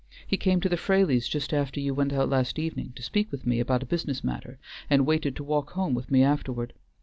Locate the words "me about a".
3.45-3.85